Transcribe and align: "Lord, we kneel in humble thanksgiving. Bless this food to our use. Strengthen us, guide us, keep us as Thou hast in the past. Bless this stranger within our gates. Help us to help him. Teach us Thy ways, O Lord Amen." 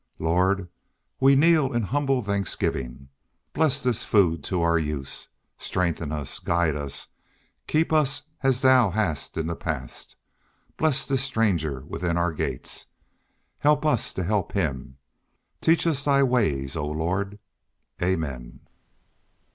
"Lord, 0.17 0.67
we 1.19 1.35
kneel 1.35 1.73
in 1.73 1.83
humble 1.83 2.23
thanksgiving. 2.23 3.09
Bless 3.53 3.79
this 3.83 4.03
food 4.03 4.43
to 4.45 4.63
our 4.63 4.79
use. 4.79 5.27
Strengthen 5.59 6.11
us, 6.11 6.39
guide 6.39 6.75
us, 6.75 7.09
keep 7.67 7.93
us 7.93 8.23
as 8.41 8.63
Thou 8.63 8.89
hast 8.89 9.37
in 9.37 9.45
the 9.45 9.55
past. 9.55 10.15
Bless 10.75 11.05
this 11.05 11.21
stranger 11.23 11.81
within 11.81 12.17
our 12.17 12.33
gates. 12.33 12.87
Help 13.59 13.85
us 13.85 14.11
to 14.13 14.23
help 14.23 14.53
him. 14.53 14.97
Teach 15.61 15.85
us 15.85 16.05
Thy 16.05 16.23
ways, 16.23 16.75
O 16.75 16.87
Lord 16.87 17.37
Amen." 18.01 18.61